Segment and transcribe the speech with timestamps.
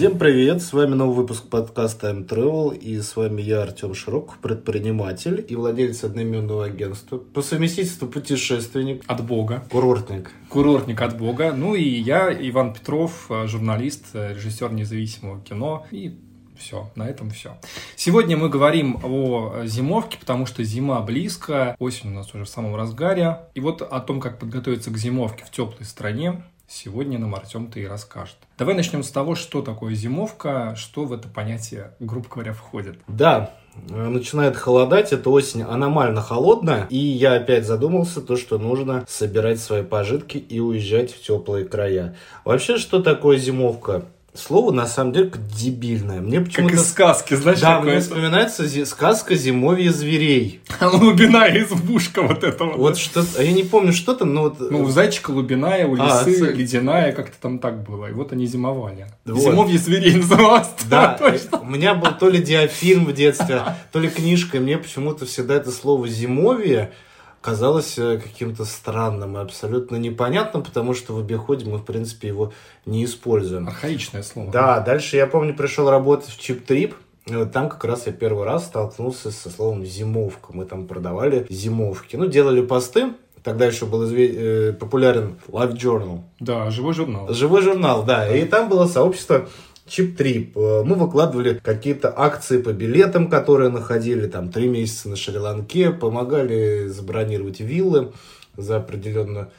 [0.00, 4.38] Всем привет, с вами новый выпуск подкаста Time Travel, и с вами я, Артем Широков,
[4.38, 9.62] предприниматель и владелец одноименного агентства, по совместительству путешественник, От Бога.
[9.70, 10.30] курортник.
[10.48, 11.52] Курортник от Бога.
[11.52, 15.86] Ну и я, Иван Петров, э, журналист, э, режиссер независимого кино.
[15.90, 16.18] И
[16.58, 17.58] все, на этом все.
[17.94, 22.74] Сегодня мы говорим о зимовке, потому что зима близко, осень у нас уже в самом
[22.74, 23.40] разгаре.
[23.52, 27.86] И вот о том, как подготовиться к зимовке в теплой стране, сегодня нам Артем-то и
[27.86, 28.36] расскажет.
[28.56, 32.98] Давай начнем с того, что такое зимовка, что в это понятие, грубо говоря, входит.
[33.08, 33.50] Да,
[33.88, 39.60] э, начинает холодать, эта осень аномально холодная, и я опять задумался, то, что нужно собирать
[39.60, 42.16] свои пожитки и уезжать в теплые края.
[42.44, 44.04] Вообще, что такое зимовка?
[44.32, 46.20] Слово, на самом деле, как дебильное.
[46.20, 46.74] Мне Как почему-то...
[46.76, 50.60] из сказки, знаешь, Да, мне вспоминается зи- сказка «Зимовье зверей».
[50.80, 52.76] Лубиная избушка вот этого.
[52.76, 52.98] Вот да?
[53.00, 54.60] что а я не помню, что там, но вот...
[54.60, 56.56] Ну, у зайчика лубиная, у А, лисы цель.
[56.56, 58.06] ледяная, как-то там так было.
[58.06, 59.08] И вот они зимовали.
[59.24, 59.40] Вот.
[59.40, 60.68] Зимовье зверей называлось.
[60.88, 64.78] Да, э, у меня был то ли диафильм в детстве, то ли книжка, и мне
[64.78, 66.92] почему-то всегда это слово «зимовье»
[67.40, 72.52] казалось э, каким-то странным и абсолютно непонятным, потому что в обиходе мы, в принципе, его
[72.86, 73.66] не используем.
[73.68, 74.50] Архаичное слово.
[74.50, 76.94] Да, дальше я помню, пришел работать в Чип Трип.
[77.26, 80.52] и вот Там как раз я первый раз столкнулся со словом зимовка.
[80.52, 82.16] Мы там продавали зимовки.
[82.16, 83.12] Ну, делали посты.
[83.42, 86.20] Тогда еще был изве- э, популярен Life Journal.
[86.40, 87.32] Да, живой журнал.
[87.32, 88.28] Живой журнал, да.
[88.36, 89.48] И там было сообщество
[89.90, 90.56] Чип Трип.
[90.56, 96.86] Э, Мы выкладывали какие-то акции по билетам, которые находили там три месяца на Шри-Ланке, помогали
[96.86, 98.12] забронировать виллы
[98.56, 99.50] за определенное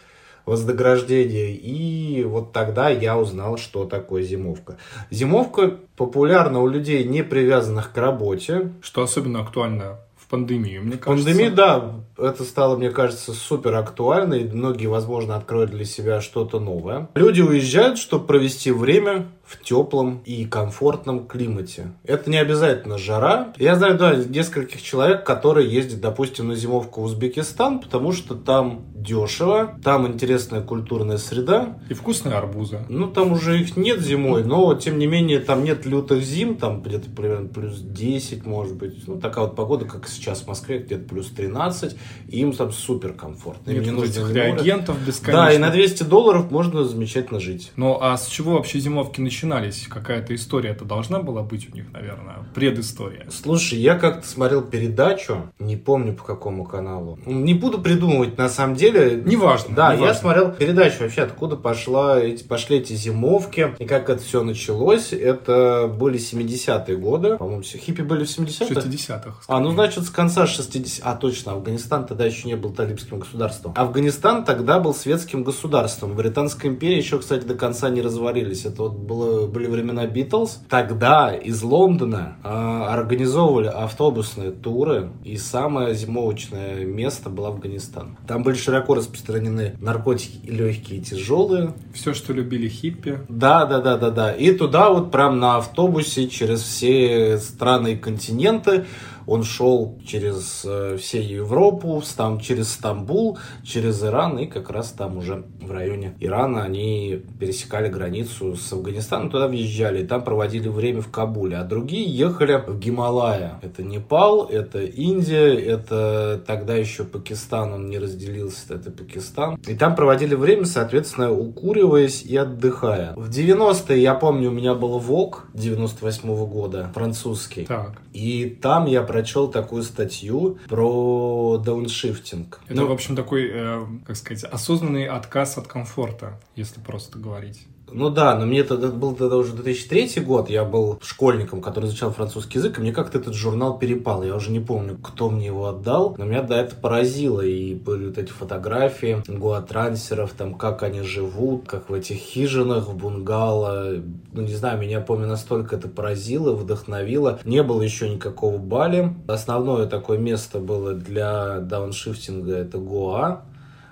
[0.45, 1.53] вознаграждение.
[1.53, 4.77] И вот тогда я узнал, что такое зимовка.
[5.11, 8.71] Зимовка популярна у людей, не привязанных к работе.
[8.81, 11.27] Что особенно актуально в пандемию, мне кажется.
[11.27, 16.59] Пандемия, да, это стало, мне кажется, супер актуально, и многие, возможно, откроют для себя что-то
[16.59, 17.09] новое.
[17.15, 21.92] Люди уезжают, чтобы провести время в теплом и комфортном климате.
[22.06, 23.54] Это не обязательно жара.
[23.58, 28.86] Я знаю, да, нескольких человек, которые ездят, допустим, на зимовку в Узбекистан, потому что там
[28.95, 32.86] дешево, там интересная культурная среда, И вкусные арбузы.
[32.88, 36.82] ну, там уже их нет зимой, но, тем не менее, там нет лютых зим, там
[36.82, 39.08] где-то примерно плюс 10, может быть.
[39.08, 41.95] Ну, такая вот погода, как сейчас в Москве, где-то плюс 13,
[42.30, 43.72] и им там супер комфортно.
[43.72, 45.45] Им не нужно реагентов бесконечно.
[45.48, 47.72] Да, и на 200 долларов можно замечательно жить.
[47.76, 49.87] Ну, а с чего вообще зимовки начинались?
[49.87, 53.25] Какая-то история-то должна была быть у них, наверное, предыстория.
[53.31, 57.17] Слушай, я как-то смотрел передачу, не помню по какому каналу.
[57.25, 59.21] Не буду придумывать, на самом деле.
[59.25, 59.75] Неважно.
[59.75, 60.15] Да, я неважно.
[60.21, 65.11] смотрел передачу вообще, откуда пошла, эти, пошли эти зимовки, и как это все началось.
[65.11, 67.37] Это были 70-е годы.
[67.37, 68.73] По-моему, все- хиппи были в 70-х?
[68.73, 69.33] 60-х.
[69.47, 73.73] А, ну значит, с конца 60 А, точно, Афганистан тогда еще не был талибским государством.
[73.75, 76.15] Афганистан тогда был светским государством.
[76.15, 78.65] Британская империя еще, кстати, до конца не развалились.
[78.65, 80.61] Это вот было, были времена Битлз.
[80.70, 88.17] Тогда из Лондона а, организовывали автобусные туры, и самое зимовочное место было Афганистан.
[88.27, 91.73] Там были широко распространены наркотики и легкие, и тяжелые.
[91.93, 93.20] Все, что любили хиппи.
[93.30, 94.32] Да, да, да, да, да.
[94.32, 98.86] И туда вот прям на автобусе через все страны и континенты
[99.27, 105.17] он шел через э, всю Европу, там через Стамбул, через Иран, и как раз там
[105.17, 111.02] уже в районе Ирана они пересекали границу с Афганистаном, туда въезжали, и там проводили время
[111.02, 113.59] в Кабуле, а другие ехали в Гималая.
[113.61, 119.58] Это Непал, это Индия, это тогда еще Пакистан, он не разделился, это Пакистан.
[119.67, 123.14] И там проводили время, соответственно, укуриваясь и отдыхая.
[123.15, 127.65] В 90-е, я помню, у меня был ВОК 98 года, французский.
[127.65, 128.01] Так.
[128.13, 132.62] И там я прочел такую статью про дауншифтинг.
[132.66, 137.68] Это, Ну, в общем, такой, э, как сказать, осознанный отказ от комфорта, если просто говорить.
[137.94, 142.12] Ну да, но мне тогда был тогда уже 2003 год, я был школьником, который изучал
[142.12, 144.24] французский язык, и мне как-то этот журнал перепал.
[144.24, 147.41] Я уже не помню, кто мне его отдал, но меня да, это поразило.
[147.41, 152.95] И были вот эти фотографии гуатрансеров, там, как они живут, как в этих хижинах, в
[152.95, 153.95] бунгало.
[154.31, 157.39] Ну, не знаю, меня, помню, настолько это поразило, вдохновило.
[157.44, 159.13] Не было еще никакого Бали.
[159.27, 163.41] Основное такое место было для дауншифтинга, это Гоа.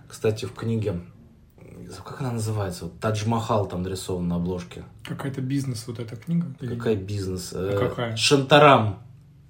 [0.08, 1.02] Кстати, в книге
[2.04, 2.86] как она называется?
[2.86, 4.84] Вот Тадж-Махал там нарисован на обложке.
[5.04, 6.48] Какая-то бизнес вот эта книга?
[6.62, 7.52] Или- Какая бизнес?
[7.54, 8.16] Э, какая?
[8.16, 9.00] Шантарам.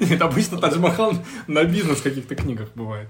[0.00, 1.14] Нет, обычно Тадж Махал
[1.46, 3.08] на бизнес каких-то книгах бывает.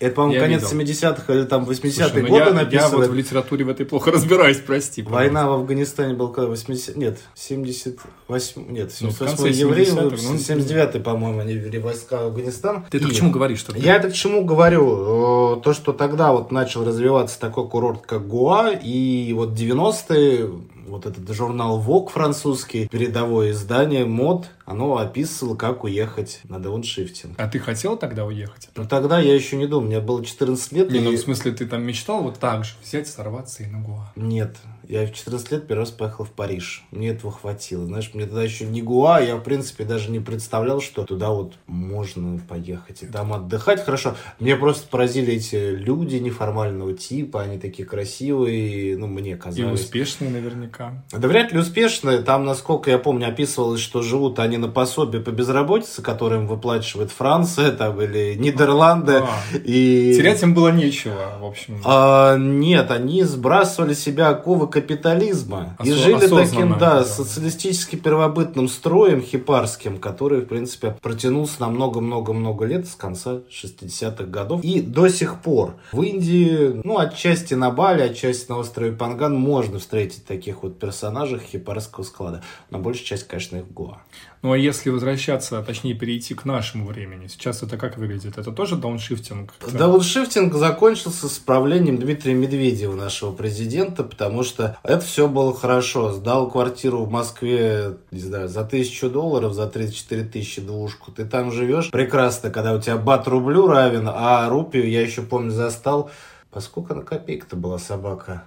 [0.00, 0.94] Это, по-моему, Я конец видел.
[0.94, 2.96] 70-х или там 80-е Слушай, ну годы я, я написано.
[2.98, 5.02] вот в литературе в этой плохо разбираюсь, прости.
[5.02, 6.96] Война в Афганистане была когда 80...
[6.96, 8.70] Нет, 78...
[8.70, 12.84] Нет, Ну, в 78 конце евреев, 70-х, ну, 79-й, по-моему, они ввели войска в Афганистан.
[12.90, 13.58] Ты это И к чему говоришь?
[13.58, 15.56] Что Я это к чему говорю?
[15.58, 20.50] Э, То, что тогда вот начал развиваться такой курорт, как Гуа, и вот 90-е,
[20.88, 27.38] вот этот журнал Vogue французский, передовое издание, мод, оно описывало, как уехать на дауншифтинг.
[27.38, 28.68] А ты хотел тогда уехать?
[28.76, 30.90] Но тогда я еще не думал, мне было 14 лет.
[30.90, 33.80] Не, ну и- в смысле, ты там мечтал вот так же взять, сорваться и на
[33.80, 34.12] Гуа?
[34.16, 34.56] Нет,
[34.88, 36.82] я в 14 лет первый раз поехал в Париж.
[36.90, 37.84] Мне этого хватило.
[37.84, 41.54] Знаешь, мне тогда еще не Гуа, я, в принципе, даже не представлял, что туда вот
[41.66, 44.16] можно поехать и там отдыхать хорошо.
[44.40, 49.82] Меня просто поразили эти люди неформального типа, они такие красивые, ну, мне И казалось.
[49.82, 51.04] успешные наверняка.
[51.12, 52.18] Да вряд ли успешные.
[52.18, 57.10] Там, насколько я помню, описывалось, что живут они на пособие по безработице, которое им выплачивает
[57.10, 59.22] Франция там, или Нидерланды.
[59.22, 60.14] А, и...
[60.16, 61.78] Терять им было нечего, в общем.
[61.84, 67.04] А, нет, они сбрасывали себя оковы капитализма и Осо- жили осознанно, таким, да, да.
[67.04, 74.62] социалистически первобытным строем хипарским, который, в принципе, протянулся на много-много-много лет с конца 60-х годов
[74.62, 75.74] и до сих пор.
[75.92, 81.40] В Индии, ну, отчасти на Бали, отчасти на острове Панган можно встретить таких вот персонажей
[81.40, 83.98] хипарского склада, но большая часть, конечно, их в Гоа.
[84.42, 88.38] Ну, а если возвращаться, точнее, перейти к нашему времени, сейчас это как выглядит?
[88.38, 89.54] Это тоже дауншифтинг?
[89.72, 96.12] Дауншифтинг закончился с правлением Дмитрия Медведева, нашего президента, потому что это все было хорошо.
[96.12, 101.10] Сдал квартиру в Москве, не знаю, за тысячу долларов, за 34 тысячи двушку.
[101.10, 105.50] Ты там живешь прекрасно, когда у тебя бат рублю равен, а рупию, я еще помню,
[105.50, 106.10] застал.
[106.50, 108.44] По сколько на копейка-то была собака?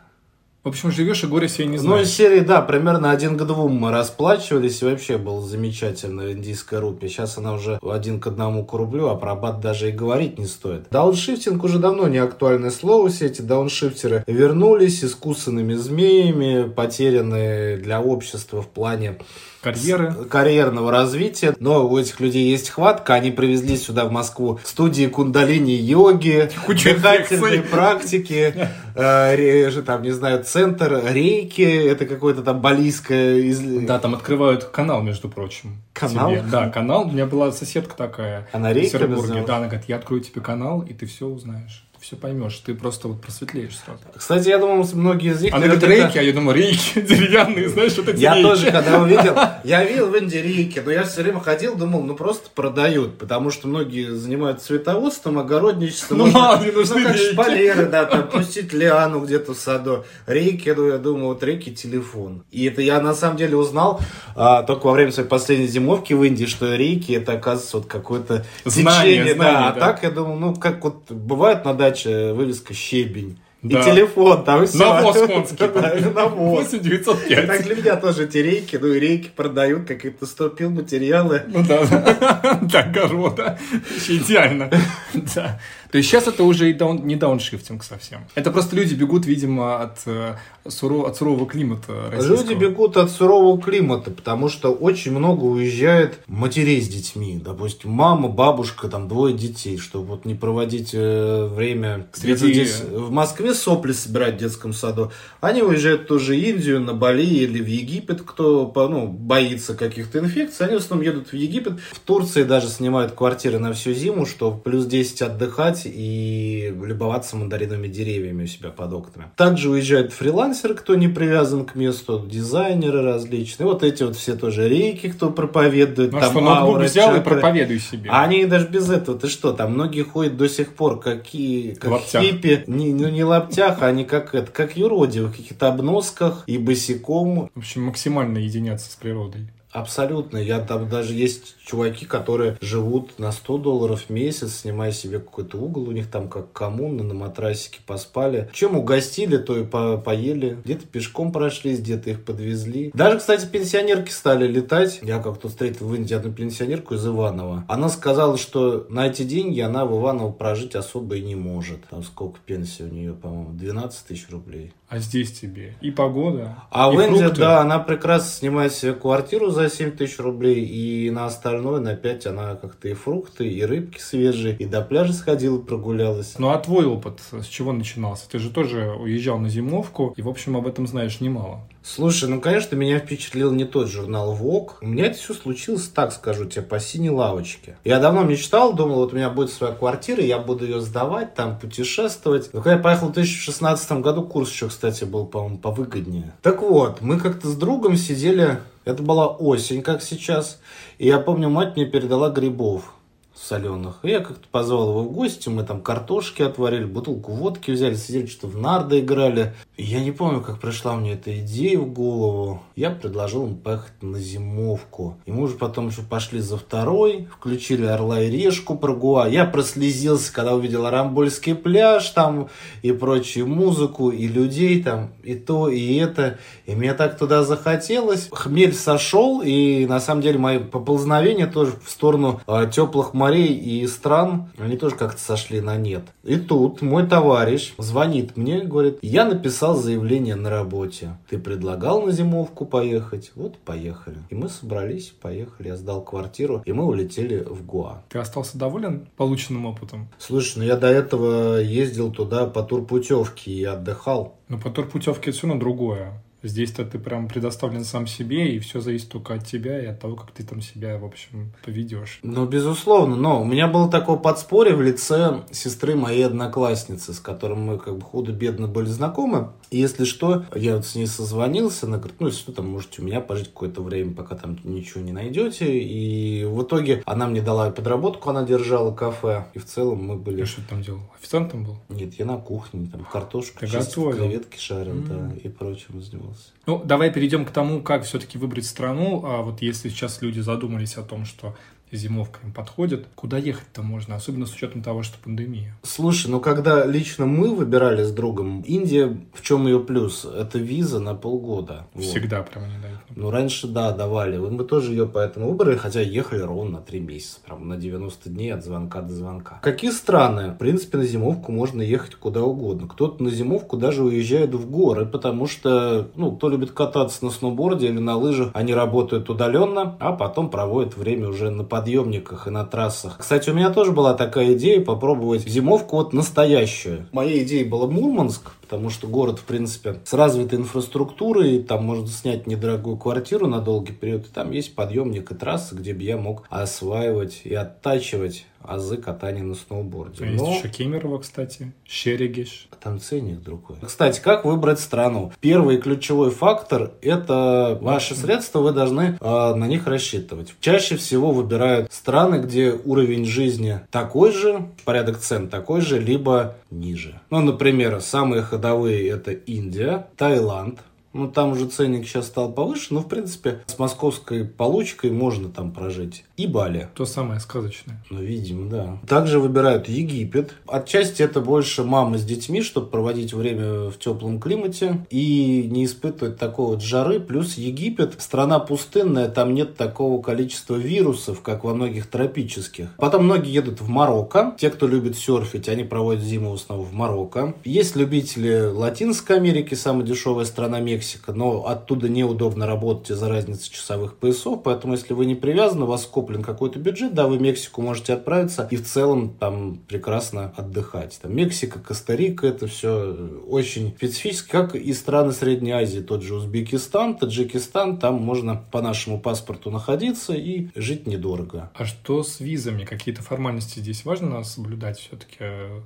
[0.63, 2.07] В общем, живешь и горе себе не Ну, знаешь.
[2.07, 7.09] из серии, да, примерно один к двум мы расплачивались, и вообще была замечательная индийская рупия.
[7.09, 10.45] Сейчас она уже один к одному к рублю, а про бат даже и говорить не
[10.45, 10.83] стоит.
[10.91, 18.61] Дауншифтинг уже давно не актуальное слово, все эти дауншифтеры вернулись искусанными змеями, потерянные для общества
[18.61, 19.17] в плане
[19.63, 20.13] Карьеры.
[20.29, 21.55] карьерного развития.
[21.59, 23.13] Но у этих людей есть хватка.
[23.15, 31.61] Они привезли сюда, в Москву, студии кундалини-йоги, дыхательные практики, э, там, не знаю, центр рейки.
[31.61, 33.35] Это какое-то там балийское...
[33.37, 35.81] из- Да, там открывают канал, между прочим.
[35.93, 36.31] Канал?
[36.31, 36.43] тебе.
[36.51, 37.07] Да, канал.
[37.07, 39.43] У меня была соседка такая Она в рейки Петербурге.
[39.45, 41.85] Да, она говорит, я открою тебе канал, и ты все узнаешь.
[42.01, 42.57] Все поймешь.
[42.65, 43.99] Ты просто вот просветлеешь сразу.
[44.17, 45.53] Кстати, я думал, многие из них...
[45.53, 48.47] Она говорит, наверняка- рейки, а я думаю, рейки деревянные, знаешь, вот эти Я рейки.
[48.47, 52.15] тоже, когда увидел, я видел в Индии рейки, но я все время ходил, думал, ну
[52.15, 56.17] просто продают, потому что многие занимаются цветоводством, огородничеством.
[56.17, 57.31] Ну, Можно- мало ли нужны ну, как рейки.
[57.33, 60.03] шпалеры, да, там пустить лиану где-то в саду.
[60.25, 62.43] Рейки, ну, я думаю, вот рейки телефон.
[62.49, 64.01] И это я на самом деле узнал
[64.35, 68.43] а, только во время своей последней зимовки в Индии, что рейки это, оказывается, вот какое-то
[68.65, 69.35] Знание, течение.
[69.35, 69.67] знание, да.
[69.67, 69.79] А да.
[69.79, 73.37] так я думал, ну, как вот бывает на даче вывеска щебень.
[73.61, 73.79] Да.
[73.79, 74.79] И телефон, там все.
[74.79, 75.67] Навоз конский.
[76.15, 76.71] Навоз.
[76.71, 77.47] 8 905.
[77.47, 81.43] Так для меня тоже эти рейки, ну и рейки продают, какие-то стопил материалы.
[81.47, 83.59] Ну да, да, да, огорода.
[83.71, 84.71] Вообще идеально.
[85.13, 85.59] Да.
[85.91, 88.21] То есть сейчас это уже и даун- не дауншифтинг совсем.
[88.35, 90.35] Это просто люди бегут, видимо, от, э,
[90.67, 92.35] суро- от сурового климата российского.
[92.37, 97.41] Люди бегут от сурового климата, потому что очень много уезжает матерей с детьми.
[97.43, 103.11] Допустим, мама, бабушка, там двое детей, чтобы вот не проводить э, время Среди- здесь в
[103.11, 105.11] Москве сопли собирать в детском саду.
[105.41, 110.19] Они уезжают тоже в Индию, на Бали или в Египет, кто по- ну, боится каких-то
[110.19, 110.65] инфекций.
[110.67, 111.73] Они в основном едут в Египет.
[111.91, 117.87] В Турции даже снимают квартиры на всю зиму, чтобы плюс 10 отдыхать и любоваться мандариновыми
[117.87, 119.27] деревьями у себя под окнами.
[119.35, 123.67] Также уезжают фрилансеры, кто не привязан к месту, дизайнеры различные.
[123.67, 126.11] Вот эти вот все тоже рейки, кто проповедует.
[126.11, 127.35] Ну а там что, ноутбук аура, взял и чакры.
[127.35, 128.09] проповедуй себе.
[128.11, 131.91] А они даже без этого, ты что, там многие ходят до сих пор, какие, как
[131.91, 132.23] лаптях.
[132.23, 136.57] хиппи, не, ну не лаптях, а они как это, как юродивы, в каких-то обносках и
[136.57, 137.49] босиком.
[137.53, 139.47] В общем, максимально единяться с природой.
[139.71, 140.37] Абсолютно.
[140.37, 145.57] Я там даже есть чуваки, которые живут на 100 долларов в месяц, снимая себе какой-то
[145.57, 148.49] угол, у них там как коммуна, на матрасике поспали.
[148.53, 150.57] Чем угостили, то и по поели.
[150.63, 152.91] Где-то пешком прошлись, где-то их подвезли.
[152.93, 154.99] Даже, кстати, пенсионерки стали летать.
[155.01, 157.65] Я как-то встретил в Индии одну пенсионерку из Иванова.
[157.67, 161.85] Она сказала, что на эти деньги она в Иваново прожить особо и не может.
[161.89, 164.73] Там сколько пенсии у нее, по-моему, 12 тысяч рублей.
[164.89, 167.39] А здесь тебе и погода, А и в Индии, фрукты.
[167.39, 172.27] да, она прекрасно снимает себе квартиру за 7 тысяч рублей, и на остальное, на 5
[172.27, 176.35] она как-то и фрукты, и рыбки свежие, и до пляжа сходила, прогулялась.
[176.39, 178.29] Ну а твой опыт с чего начинался?
[178.29, 181.61] Ты же тоже уезжал на зимовку и, в общем, об этом знаешь немало.
[181.83, 184.73] Слушай, ну, конечно, меня впечатлил не тот журнал Vogue.
[184.81, 187.75] У меня это все случилось, так скажу тебе, по синей лавочке.
[187.83, 191.57] Я давно мечтал, думал, вот у меня будет своя квартира, я буду ее сдавать, там
[191.57, 192.53] путешествовать.
[192.53, 196.33] Но когда я поехал в 2016 году, курс еще, кстати, был, по-моему, повыгоднее.
[196.43, 200.59] Так вот, мы как-то с другом сидели, это была осень, как сейчас,
[200.97, 202.95] и я помню, мать мне передала грибов
[203.41, 203.99] соленых.
[204.03, 208.47] Я как-то позвал его в гости, мы там картошки отварили, бутылку водки взяли, сидели, что
[208.47, 209.53] в нарды играли.
[209.77, 212.61] Я не помню, как пришла мне эта идея в голову.
[212.75, 215.17] Я предложил ему поехать на зимовку.
[215.25, 219.27] И мы уже потом еще пошли за второй, включили «Орла и решку» про Гуа.
[219.27, 222.49] Я прослезился, когда увидел Рамбольский пляж там
[222.83, 226.37] и прочую музыку, и людей там, и то, и это.
[226.67, 228.29] И мне так туда захотелось.
[228.31, 233.85] Хмель сошел, и на самом деле мои поползновения тоже в сторону э, теплых морей и
[233.87, 236.03] стран, они тоже как-то сошли на нет.
[236.23, 241.17] И тут мой товарищ звонит мне, говорит, я написал заявление на работе.
[241.29, 243.31] Ты предлагал на зимовку поехать?
[243.35, 244.17] Вот поехали.
[244.29, 245.69] И мы собрались, поехали.
[245.69, 248.03] Я сдал квартиру, и мы улетели в Гуа.
[248.09, 250.09] Ты остался доволен полученным опытом?
[250.17, 254.37] Слушай, ну я до этого ездил туда по турпутевке и отдыхал.
[254.47, 256.21] Но по турпутевке это все равно другое.
[256.43, 260.15] Здесь-то ты прям предоставлен сам себе, и все зависит только от тебя и от того,
[260.15, 262.19] как ты там себя, в общем, поведешь.
[262.23, 267.57] Ну, безусловно, но у меня было такое подспорье в лице сестры моей одноклассницы, с которой
[267.57, 269.51] мы как бы худо-бедно были знакомы.
[269.69, 273.01] И если что, я вот с ней созвонился, она говорит, ну, если что, там можете
[273.01, 275.65] у меня пожить какое-то время, пока там ничего не найдете.
[275.79, 280.43] И в итоге она мне дала подработку, она держала кафе, и в целом мы были...
[280.43, 281.01] Что ты там делал?
[281.19, 281.77] Официантом был?
[281.89, 284.25] Нет, я на кухне, там картошку Ты чистил, готовил?
[284.25, 285.07] креветки жарил, М.
[285.07, 286.51] да, и прочим занимался.
[286.67, 289.23] Ну, давай перейдем к тому, как все-таки выбрать страну.
[289.25, 291.55] А вот если сейчас люди задумались о том, что
[291.97, 295.75] зимовка им подходит, куда ехать-то можно, особенно с учетом того, что пандемия.
[295.83, 300.25] Слушай, ну когда лично мы выбирали с другом, Индия, в чем ее плюс?
[300.25, 301.87] Это виза на полгода.
[301.93, 302.03] Вот.
[302.03, 302.99] Всегда прям не дают.
[303.15, 304.37] Ну, раньше, да, давали.
[304.37, 307.39] Вот Мы тоже ее поэтому выбрали, хотя ехали ровно на 3 месяца.
[307.43, 309.59] Прям на 90 дней от звонка до звонка.
[309.63, 310.51] Какие страны?
[310.51, 312.87] В принципе, на зимовку можно ехать куда угодно.
[312.87, 317.87] Кто-то на зимовку даже уезжает в горы, потому что, ну, кто любит кататься на сноуборде
[317.87, 322.63] или на лыжах, они работают удаленно, а потом проводят время уже на подъемниках и на
[322.63, 323.17] трассах.
[323.17, 327.07] Кстати, у меня тоже была такая идея попробовать зимовку вот настоящую.
[327.11, 332.47] Моей идеей была Мурманск, потому что город, в принципе, с развитой инфраструктурой, там можно снять
[332.47, 336.45] недорогую квартиру на долгий период, и там есть подъемник и трассы, где бы я мог
[336.49, 340.23] осваивать и оттачивать азы катания на сноуборде.
[340.23, 342.67] А Есть Но еще Кемерово, кстати, Щерегиш.
[342.81, 343.77] там ценник другой.
[343.85, 345.31] Кстати, как выбрать страну?
[345.39, 350.53] Первый ключевой фактор– это ваши средства, вы должны э, на них рассчитывать.
[350.59, 357.19] Чаще всего выбирают страны, где уровень жизни такой же, порядок цен такой же, либо ниже.
[357.29, 360.81] Ну, например, самые ходовые– это Индия, Таиланд,
[361.13, 365.71] ну, там уже ценник сейчас стал повыше, но, в принципе, с московской получкой можно там
[365.71, 366.23] прожить.
[366.37, 366.89] И Бали.
[366.95, 368.03] То самое сказочное.
[368.09, 368.97] Ну, видимо, да.
[369.07, 370.53] Также выбирают Египет.
[370.67, 376.37] Отчасти это больше мамы с детьми, чтобы проводить время в теплом климате и не испытывать
[376.37, 377.19] такой вот жары.
[377.19, 382.89] Плюс Египет, страна пустынная, там нет такого количества вирусов, как во многих тропических.
[382.97, 384.55] Потом многие едут в Марокко.
[384.57, 387.53] Те, кто любит серфить, они проводят зиму в основном в Марокко.
[387.63, 394.17] Есть любители Латинской Америки, самая дешевая страна Мексика, но оттуда неудобно работать из-за разницы часовых
[394.17, 397.81] поясов, поэтому если вы не привязаны, у вас скоплен какой-то бюджет, да, вы в Мексику
[397.81, 401.17] можете отправиться и в целом там прекрасно отдыхать.
[401.19, 403.17] Там Мексика, Коста-Рика, это все
[403.47, 409.19] очень специфически, как и страны Средней Азии, тот же Узбекистан, Таджикистан, там можно по нашему
[409.19, 411.71] паспорту находиться и жить недорого.
[411.73, 412.85] А что с визами?
[412.85, 415.45] Какие-то формальности здесь важно соблюдать все-таки,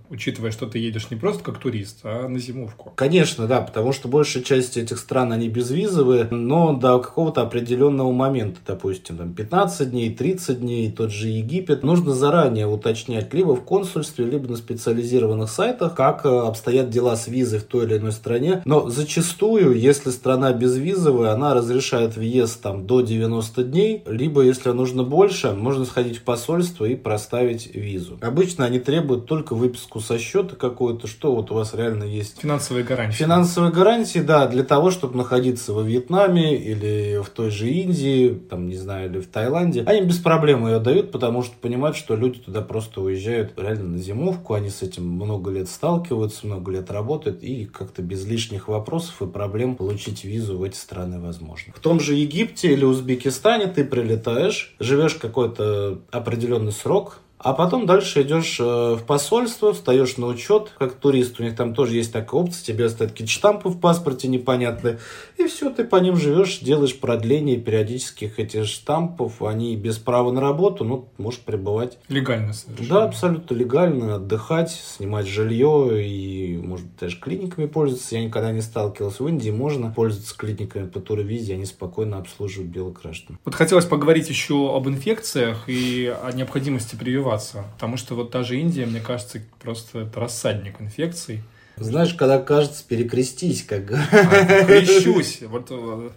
[0.09, 2.91] учитывая, что ты едешь не просто как турист, а на зимовку?
[2.97, 8.59] Конечно, да, потому что большая часть этих стран, они безвизовые, но до какого-то определенного момента,
[8.65, 14.25] допустим, там 15 дней, 30 дней, тот же Египет, нужно заранее уточнять либо в консульстве,
[14.25, 18.63] либо на специализированных сайтах, как э, обстоят дела с визой в той или иной стране.
[18.65, 25.03] Но зачастую, если страна безвизовая, она разрешает въезд там до 90 дней, либо, если нужно
[25.03, 28.17] больше, можно сходить в посольство и проставить визу.
[28.21, 32.85] Обычно они требуют только выписку со счета какую-то, что вот у вас реально есть Финансовые
[32.85, 33.15] гарантии.
[33.15, 38.67] Финансовые гарантии, да, для того, чтобы находиться во Вьетнаме или в той же Индии, там,
[38.67, 42.39] не знаю, или в Таиланде, они без проблем ее дают, потому что понимают, что люди
[42.39, 47.43] туда просто уезжают реально на зимовку, они с этим много лет сталкиваются, много лет работают,
[47.43, 51.73] и как-то без лишних вопросов и проблем получить визу в эти страны возможно.
[51.75, 58.23] В том же Египте или Узбекистане ты прилетаешь, живешь какой-то определенный срок, А потом дальше
[58.23, 58.63] идешь э,
[58.95, 61.39] в посольство, встаешь на учет, как турист.
[61.39, 64.97] У них там тоже есть такая опция, тебе оставят какие-то штампы в паспорте непонятные.
[65.37, 69.43] И все, ты по ним живешь, делаешь продление периодических этих штампов.
[69.43, 71.99] Они без права на работу, ну, можешь пребывать.
[72.07, 72.89] Легально совершенно.
[72.89, 78.15] Да, абсолютно легально, отдыхать, снимать жилье и, может даже клиниками пользоваться.
[78.15, 79.21] Я никогда не сталкивался.
[79.21, 83.37] В Индии можно пользоваться клиниками по туровизе, они спокойно обслуживают белых граждан.
[83.45, 87.34] Вот хотелось поговорить еще об инфекциях и о необходимости прививаться,
[87.73, 91.43] потому что вот та же Индия, мне кажется, просто это рассадник инфекций.
[91.77, 95.41] Знаешь, когда кажется, перекрестись, как а, Крещусь.
[95.41, 95.67] Вот...
[95.71, 96.09] Э,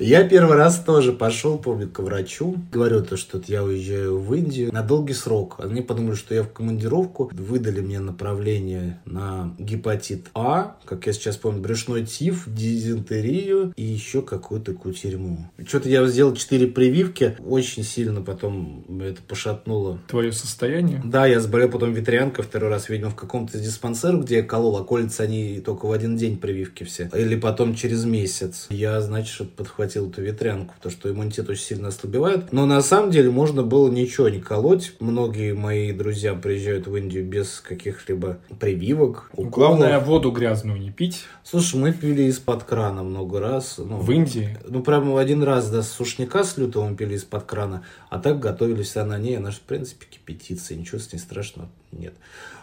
[0.00, 2.56] я первый раз тоже пошел, помню, к врачу.
[2.72, 5.56] Говорю то, что я уезжаю в Индию на долгий срок.
[5.58, 7.30] Они подумали, что я в командировку.
[7.32, 14.22] Выдали мне направление на гепатит А, как я сейчас помню, брюшной тиф, дизентерию и еще
[14.22, 15.50] какую-то кутерьму.
[15.66, 17.36] Что-то я сделал 4 прививки.
[17.46, 19.98] Очень сильно потом это пошатнуло.
[20.08, 21.02] Твое состояние?
[21.04, 25.24] Да, я заболел потом ветрянкой второй раз, видимо, в каком-то диспансере, где я колол колются
[25.24, 27.10] они только в один день прививки все.
[27.14, 28.66] Или потом через месяц.
[28.70, 32.52] Я, значит, подхватил эту ветрянку, потому что иммунитет очень сильно ослабевает.
[32.52, 34.94] Но на самом деле можно было ничего не колоть.
[35.00, 39.30] Многие мои друзья приезжают в Индию без каких-либо прививок.
[39.32, 39.52] Уколов.
[39.52, 41.24] Главное, воду грязную не пить.
[41.44, 43.76] Слушай, мы пили из-под крана много раз.
[43.78, 44.58] Ну, в Индии?
[44.66, 48.38] Ну, прямо один раз, да, с сушняка с лютого мы пили из-под крана, а так
[48.38, 49.36] готовились на ней.
[49.36, 52.14] Она же, в принципе, кипятится, ничего с ней страшного нет.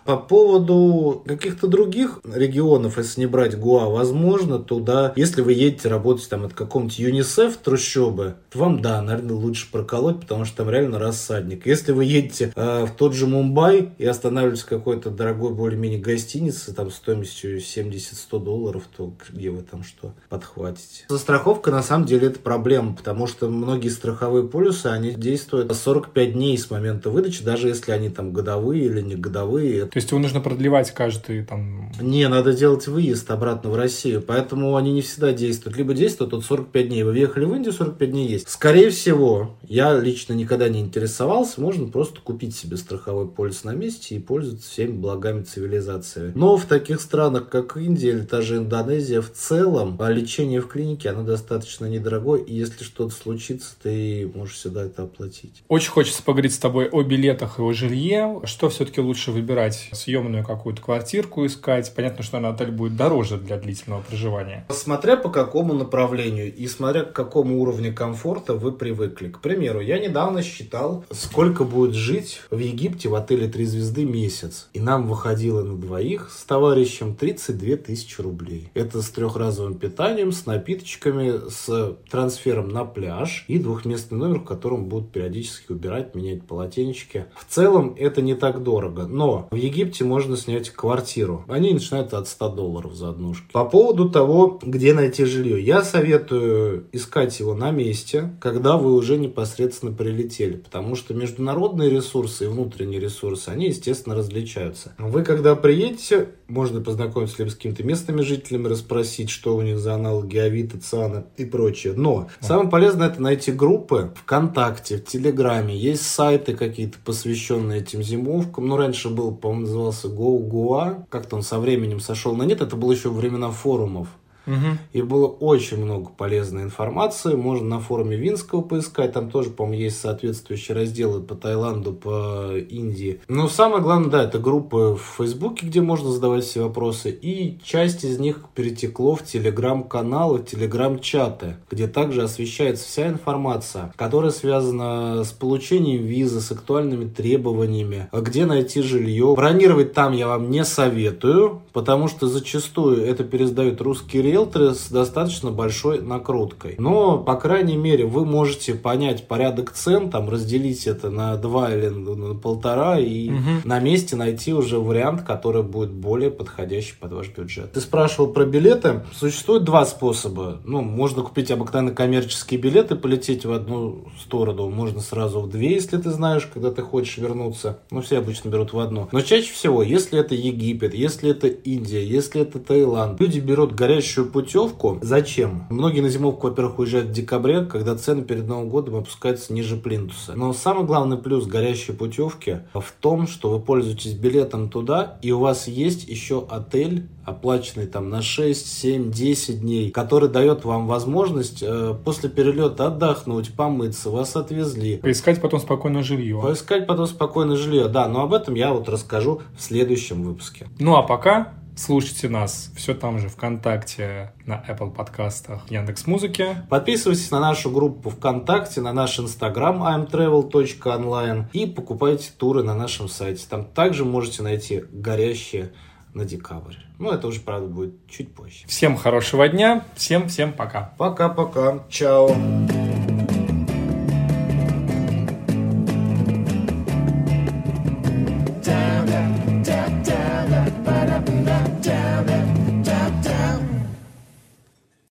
[0.05, 6.27] По поводу каких-то других регионов, если не брать Гуа, возможно, туда, если вы едете работать
[6.27, 11.65] там от какого-нибудь ЮНИСЕФ трущобы, вам, да, наверное, лучше проколоть, потому что там реально рассадник.
[11.65, 16.73] Если вы едете э, в тот же Мумбай и останавливаетесь в какой-то дорогой более-менее гостинице,
[16.73, 21.05] там стоимостью 70-100 долларов, то где вы там что подхватите?
[21.07, 26.57] Застраховка, на самом деле, это проблема, потому что многие страховые полюсы, они действуют 45 дней
[26.57, 29.85] с момента выдачи, даже если они там годовые или не годовые.
[29.85, 31.91] То есть его нужно продлевать каждый там...
[31.99, 35.77] Не, надо делать выезд обратно в Россию, поэтому они не всегда действуют.
[35.77, 37.03] Либо действуют тут 45 дней.
[37.03, 38.49] Вы въехали в Индию, 45 дней есть.
[38.49, 44.15] Скорее всего, я лично никогда не интересовался, можно просто купить себе страховой полис на месте
[44.15, 46.31] и пользоваться всеми благами цивилизации.
[46.35, 50.67] Но в таких странах, как Индия или та же Индонезия, в целом а лечение в
[50.67, 55.63] клинике, оно достаточно недорогое, и если что-то случится, ты можешь всегда это оплатить.
[55.69, 58.41] Очень хочется поговорить с тобой о билетах и о жилье.
[58.43, 59.89] Что все-таки лучше выбирать?
[59.91, 61.93] Съемную какую-то квартирку искать?
[61.95, 64.65] Понятно, что на отель будет дороже для длительного проживания.
[64.69, 69.29] Смотря по какому направлению и смотря к какому уровню комфорта вы привыкли.
[69.29, 74.69] К примеру, я недавно считал, сколько будет жить в Египте в отеле «Три звезды» месяц.
[74.73, 78.69] И нам выходило на двоих с товарищем 32 тысячи рублей.
[78.73, 84.85] Это с трехразовым питанием, с напиточками, с трансфером на пляж и двухместный номер, в котором
[84.85, 87.25] будут периодически убирать, менять полотенечки.
[87.35, 88.92] В целом это не так дорого.
[88.93, 91.45] Но в Египте можно снять квартиру.
[91.47, 93.51] Они начинают от 100 долларов за однушки.
[93.51, 95.63] По поводу того, где найти жилье.
[95.63, 100.57] Я советую искать его на месте, когда вы уже непосредственно прилетели.
[100.57, 104.93] Потому что международные ресурсы и внутренние ресурсы, они, естественно, различаются.
[104.97, 109.95] Вы, когда приедете, можно познакомиться либо с какими-то местными жителями, расспросить, что у них за
[109.95, 111.93] аналоги Авито, ЦАНа и прочее.
[111.95, 115.75] Но самое полезное это найти группы ВКонтакте, в Телеграме.
[115.75, 118.67] Есть сайты какие-то, посвященные этим зимовкам.
[118.67, 121.05] Ну, раньше был, по-моему, назывался GoGoa.
[121.09, 122.61] Как-то он со временем сошел на нет.
[122.61, 124.07] Это было еще времена форумов.
[124.45, 124.77] Угу.
[124.93, 127.35] И было очень много полезной информации.
[127.35, 129.13] Можно на форуме Винского поискать.
[129.13, 133.21] Там тоже, по-моему, есть соответствующие разделы по Таиланду, по Индии.
[133.27, 137.09] Но самое главное, да, это группы в Фейсбуке, где можно задавать все вопросы.
[137.09, 145.23] И часть из них перетекло в телеграм-каналы, телеграм-чаты, где также освещается вся информация, которая связана
[145.23, 149.33] с получением визы, с актуальными требованиями, где найти жилье.
[149.35, 155.51] Бронировать там я вам не советую, потому что зачастую это пересдают русские риэлторы с достаточно
[155.51, 156.75] большой накруткой.
[156.77, 161.87] Но, по крайней мере, вы можете понять порядок цен, там разделить это на два или
[161.87, 163.39] на полтора и угу.
[163.63, 167.71] на месте найти уже вариант, который будет более подходящий под ваш бюджет.
[167.73, 169.03] Ты спрашивал про билеты.
[169.15, 170.59] Существует два способа.
[170.65, 175.97] Ну, можно купить обыкновенно коммерческие билеты, полететь в одну сторону, можно сразу в две, если
[175.97, 177.79] ты знаешь, когда ты хочешь вернуться.
[177.91, 179.07] Ну, все обычно берут в одну.
[179.11, 184.22] Но чаще всего, если это Египет, если это Индия, если это Таиланд, люди берут горящую
[184.23, 184.99] горящую путевку.
[185.01, 185.65] Зачем?
[185.69, 190.33] Многие на зимовку, во-первых, уезжают в декабре, когда цены перед Новым годом опускаются ниже плинтуса.
[190.35, 195.39] Но самый главный плюс горящей путевки в том, что вы пользуетесь билетом туда, и у
[195.39, 201.63] вас есть еще отель, оплаченный там на 6, 7, 10 дней, который дает вам возможность
[201.63, 204.97] э, после перелета отдохнуть, помыться, вас отвезли.
[204.97, 206.39] Поискать потом спокойное жилье.
[206.41, 210.67] Поискать потом спокойное жилье, да, но об этом я вот расскажу в следующем выпуске.
[210.79, 216.63] Ну а пока Слушайте нас все там же ВКонтакте, на Apple подкастах, Яндекс Музыке.
[216.69, 223.45] Подписывайтесь на нашу группу ВКонтакте, на наш инстаграм imtravel.online и покупайте туры на нашем сайте.
[223.49, 225.73] Там также можете найти горящие
[226.13, 226.75] на декабрь.
[226.99, 228.65] Ну, это уже, правда, будет чуть позже.
[228.67, 230.93] Всем хорошего дня, всем-всем пока.
[230.97, 232.35] Пока-пока, чао.